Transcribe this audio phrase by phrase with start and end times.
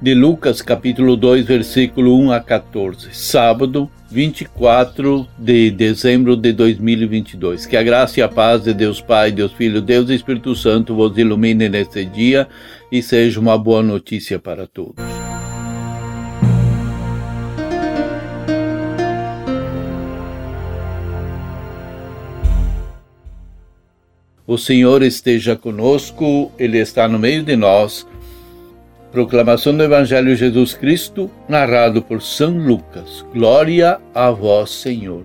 [0.00, 3.08] de Lucas, capítulo 2, versículo 1 a 14.
[3.14, 7.64] Sábado, 24 de dezembro de 2022.
[7.64, 10.94] Que a graça e a paz de Deus Pai, Deus Filho, Deus e Espírito Santo
[10.94, 12.46] vos ilumine neste dia
[12.92, 15.04] e seja uma boa notícia para todos.
[24.46, 28.06] O Senhor esteja conosco, Ele está no meio de nós.
[29.12, 33.24] Proclamação do Evangelho de Jesus Cristo, narrado por São Lucas.
[33.32, 35.24] Glória a vós, Senhor.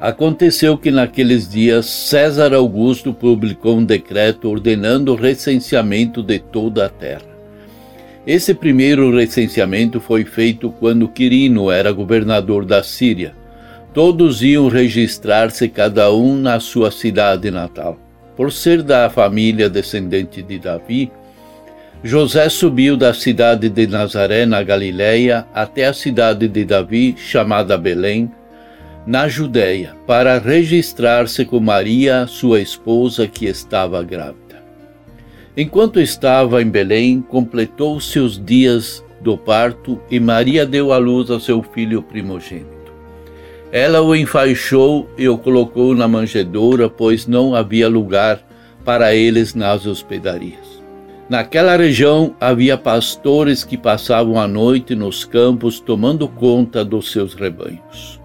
[0.00, 6.88] Aconteceu que naqueles dias César Augusto publicou um decreto ordenando o recenseamento de toda a
[6.88, 7.36] terra.
[8.26, 13.34] Esse primeiro recenseamento foi feito quando Quirino era governador da Síria.
[13.92, 17.98] Todos iam registrar-se cada um na sua cidade natal.
[18.36, 21.10] Por ser da família descendente de Davi,
[22.06, 28.30] José subiu da cidade de Nazaré, na Galiléia, até a cidade de Davi, chamada Belém,
[29.04, 34.62] na Judéia, para registrar-se com Maria, sua esposa, que estava grávida.
[35.56, 41.40] Enquanto estava em Belém, completou seus dias do parto e Maria deu à luz a
[41.40, 42.92] seu filho primogênito.
[43.72, 48.38] Ela o enfaixou e o colocou na manjedoura, pois não havia lugar
[48.84, 50.75] para eles nas hospedarias.
[51.28, 58.20] Naquela região havia pastores que passavam a noite nos campos tomando conta dos seus rebanhos.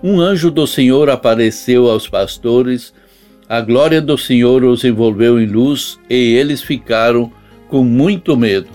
[0.00, 2.94] Um anjo do Senhor apareceu aos pastores,
[3.48, 7.32] a glória do Senhor os envolveu em luz e eles ficaram
[7.68, 8.70] com muito medo.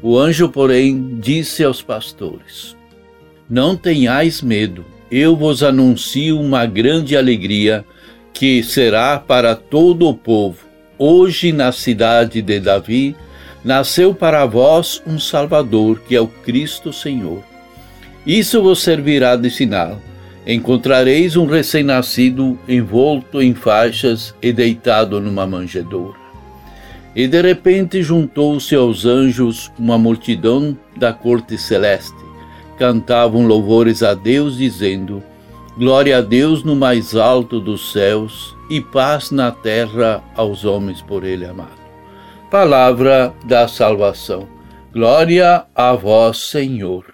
[0.00, 2.76] O anjo, porém, disse aos pastores:
[3.48, 7.84] Não tenhais medo, eu vos anuncio uma grande alegria
[8.32, 10.69] que será para todo o povo
[11.02, 13.16] Hoje, na cidade de Davi,
[13.64, 17.42] nasceu para vós um Salvador, que é o Cristo Senhor.
[18.26, 19.98] Isso vos servirá de sinal.
[20.46, 26.18] Encontrareis um recém-nascido envolto em faixas e deitado numa manjedoura.
[27.16, 32.12] E de repente juntou-se aos anjos uma multidão da corte celeste.
[32.78, 35.22] Cantavam louvores a Deus, dizendo:
[35.78, 41.24] Glória a Deus no mais alto dos céus e paz na terra aos homens por
[41.24, 41.80] ele amado.
[42.48, 44.48] Palavra da salvação.
[44.92, 47.04] Glória a vós, Senhor.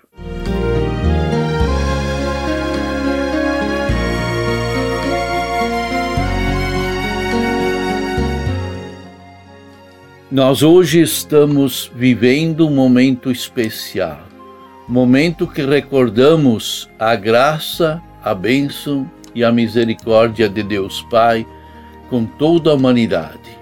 [10.30, 14.20] Nós hoje estamos vivendo um momento especial,
[14.86, 21.46] momento que recordamos a graça, a bênção e a misericórdia de Deus Pai
[22.08, 23.56] com toda a humanidade.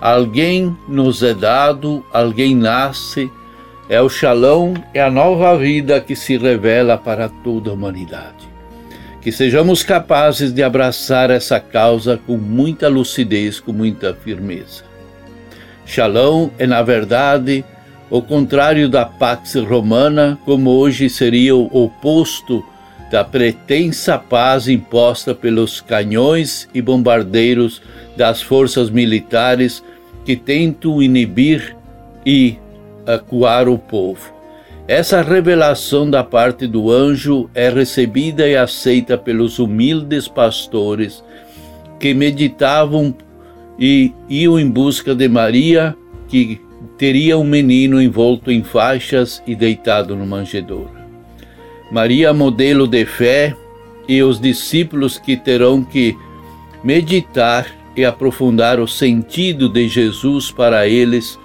[0.00, 3.28] Alguém nos é dado, alguém nasce,
[3.88, 8.48] é o Shalom, é a nova vida que se revela para toda a humanidade.
[9.20, 14.84] Que sejamos capazes de abraçar essa causa com muita lucidez, com muita firmeza.
[15.84, 17.64] Shalom é, na verdade,
[18.08, 22.64] o contrário da Pax Romana, como hoje seria o oposto
[23.10, 27.80] da pretensa paz imposta pelos canhões e bombardeiros
[28.16, 29.82] das forças militares
[30.24, 31.76] que tentam inibir
[32.24, 32.58] e
[33.06, 34.34] acuar o povo.
[34.86, 41.22] Essa revelação da parte do anjo é recebida e aceita pelos humildes pastores
[41.98, 43.14] que meditavam
[43.78, 45.96] e iam em busca de Maria,
[46.26, 46.60] que
[46.96, 50.97] teria um menino envolto em faixas e deitado no manjedouro.
[51.90, 53.56] Maria, modelo de fé,
[54.08, 56.16] e os discípulos que terão que
[56.82, 61.38] meditar e aprofundar o sentido de Jesus para eles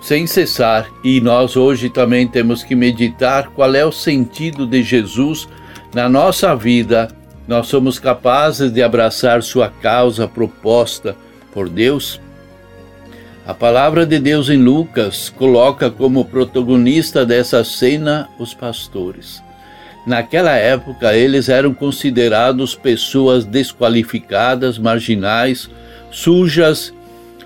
[0.00, 0.86] sem cessar.
[1.02, 5.48] E nós hoje também temos que meditar qual é o sentido de Jesus
[5.94, 7.08] na nossa vida.
[7.48, 11.16] Nós somos capazes de abraçar sua causa proposta
[11.52, 12.20] por Deus?
[13.46, 19.42] A palavra de Deus em Lucas coloca como protagonista dessa cena os pastores.
[20.06, 25.70] Naquela época, eles eram considerados pessoas desqualificadas, marginais,
[26.10, 26.92] sujas,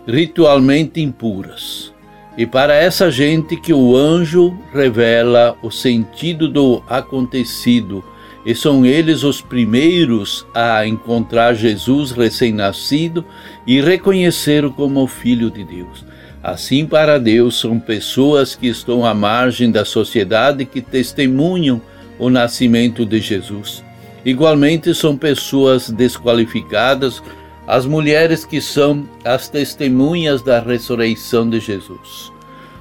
[0.06, 1.92] ritualmente impuras.
[2.36, 8.04] E para essa gente que o anjo revela o sentido do acontecido,
[8.46, 13.24] e são eles os primeiros a encontrar Jesus recém-nascido
[13.66, 16.04] e reconhecer-o como Filho de Deus.
[16.42, 21.82] Assim, para Deus, são pessoas que estão à margem da sociedade que testemunham
[22.18, 23.84] o nascimento de Jesus.
[24.24, 27.22] Igualmente, são pessoas desqualificadas,
[27.66, 32.32] as mulheres que são as testemunhas da ressurreição de Jesus.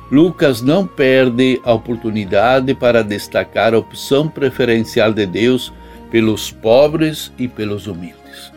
[0.10, 5.74] Lucas não perde a oportunidade para destacar a opção preferencial de Deus
[6.10, 8.52] pelos pobres e pelos humildes.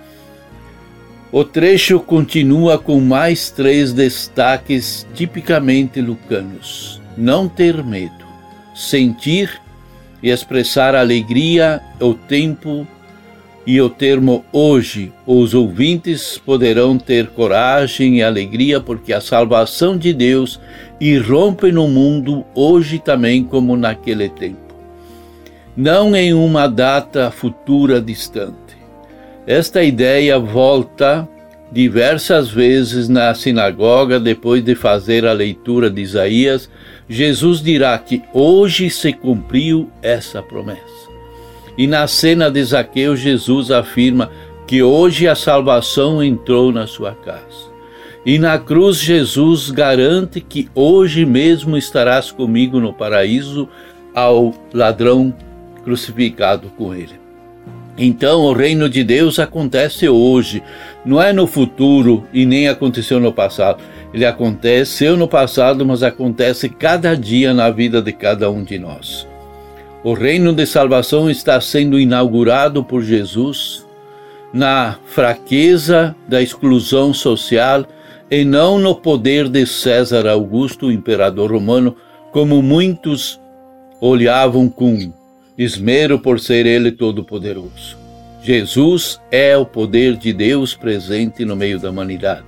[1.33, 8.25] O trecho continua com mais três destaques tipicamente lucanos: não ter medo,
[8.75, 9.61] sentir
[10.23, 12.87] e expressar alegria o tempo
[13.67, 15.13] e o termo hoje.
[15.27, 20.61] Os ouvintes poderão ter coragem e alegria porque a salvação de Deus
[21.01, 24.75] irrompe no mundo hoje também como naquele tempo.
[25.77, 28.77] Não em uma data futura distante.
[29.47, 31.29] Esta ideia volta
[31.73, 36.69] diversas vezes na sinagoga depois de fazer a leitura de Isaías.
[37.09, 40.81] Jesus dirá que hoje se cumpriu essa promessa.
[41.79, 44.31] E na cena de Zaqueu, Jesus afirma
[44.67, 47.71] que hoje a salvação entrou na sua casa.
[48.25, 53.69] E na cruz, Jesus garante que hoje mesmo estarás comigo no paraíso
[54.15, 55.35] ao ladrão
[55.85, 57.20] crucificado com ele.
[58.03, 60.63] Então, o reino de Deus acontece hoje,
[61.05, 63.83] não é no futuro e nem aconteceu no passado.
[64.15, 69.29] Ele aconteceu no passado, mas acontece cada dia na vida de cada um de nós.
[70.03, 73.87] O reino de salvação está sendo inaugurado por Jesus
[74.51, 77.85] na fraqueza da exclusão social
[78.31, 81.95] e não no poder de César Augusto, imperador romano,
[82.33, 83.39] como muitos
[84.01, 85.13] olhavam com
[85.63, 87.99] esmero por ser ele todo-poderoso.
[88.43, 92.47] Jesus é o poder de Deus presente no meio da humanidade.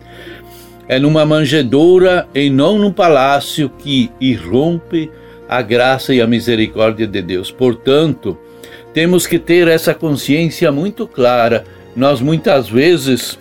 [0.88, 5.10] É numa manjedoura e não num palácio que irrompe
[5.46, 7.50] a graça e a misericórdia de Deus.
[7.50, 8.38] Portanto,
[8.94, 11.64] temos que ter essa consciência muito clara.
[11.94, 13.38] Nós muitas vezes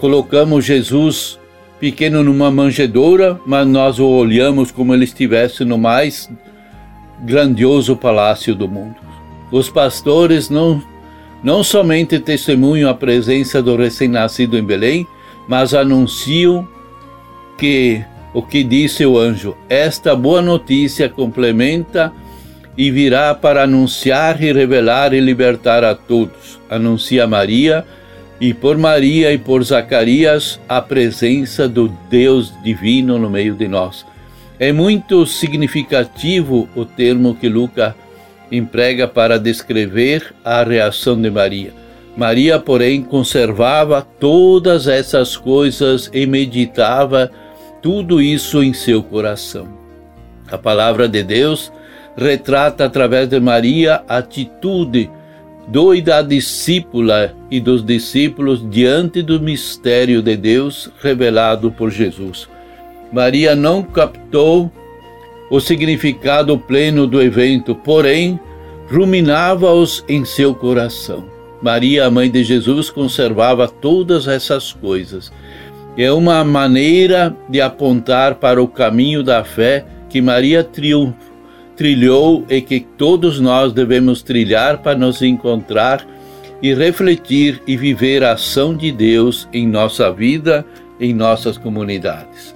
[0.00, 1.38] colocamos Jesus
[1.78, 6.28] pequeno numa manjedoura, mas nós o olhamos como ele estivesse no mais
[7.24, 9.11] grandioso palácio do mundo.
[9.52, 10.82] Os pastores não,
[11.44, 15.06] não somente testemunham a presença do recém-nascido em Belém,
[15.46, 16.66] mas anunciam
[17.58, 18.02] que
[18.32, 22.10] o que disse o anjo: Esta boa notícia complementa
[22.78, 26.58] e virá para anunciar e revelar e libertar a todos.
[26.70, 27.84] Anuncia Maria
[28.40, 34.06] e por Maria e por Zacarias a presença do Deus divino no meio de nós.
[34.58, 37.94] É muito significativo o termo que Lucas
[38.52, 41.72] emprega para descrever a reação de Maria.
[42.14, 47.30] Maria, porém, conservava todas essas coisas e meditava
[47.80, 49.66] tudo isso em seu coração.
[50.50, 51.72] A palavra de Deus
[52.14, 55.10] retrata através de Maria a atitude
[55.68, 62.46] do e da discípula e dos discípulos diante do mistério de Deus revelado por Jesus.
[63.10, 64.70] Maria não captou
[65.52, 68.40] o significado pleno do evento, porém
[68.90, 71.24] ruminava-os em seu coração.
[71.62, 75.30] Maria, a mãe de Jesus, conservava todas essas coisas
[75.96, 80.64] é uma maneira de apontar para o caminho da fé que Maria
[81.76, 86.06] trilhou e que todos nós devemos trilhar para nos encontrar
[86.62, 90.64] e refletir e viver a ação de Deus em nossa vida,
[90.98, 92.54] em nossas comunidades.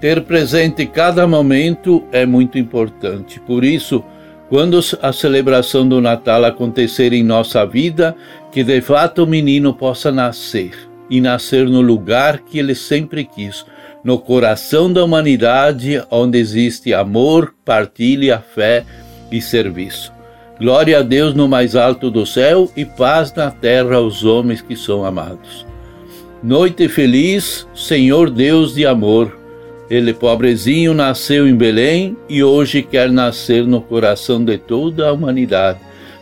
[0.00, 3.38] Ter presente cada momento é muito importante.
[3.40, 4.02] Por isso,
[4.48, 8.16] quando a celebração do Natal acontecer em nossa vida,
[8.50, 10.72] que de fato o menino possa nascer
[11.10, 13.66] e nascer no lugar que ele sempre quis,
[14.02, 18.84] no coração da humanidade, onde existe amor, partilha, fé
[19.30, 20.12] e serviço.
[20.58, 24.76] Glória a Deus no mais alto do céu e paz na terra aos homens que
[24.76, 25.66] são amados.
[26.42, 29.39] Noite feliz, Senhor Deus de amor.
[29.90, 35.80] Ele, pobrezinho, nasceu em Belém e hoje quer nascer no coração de toda a humanidade.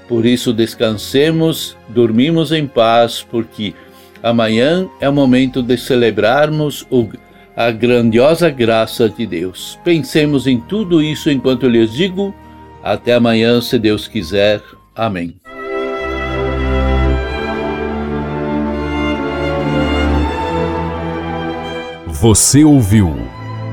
[0.09, 3.75] Por isso, descansemos, dormimos em paz, porque
[4.23, 7.09] Amanhã é o momento de celebrarmos o,
[7.57, 9.79] a grandiosa graça de Deus.
[9.85, 12.35] Pensemos em tudo isso enquanto lhes digo.
[12.83, 14.61] Até amanhã, se Deus quiser.
[14.95, 15.37] Amém.
[22.09, 23.17] Você ouviu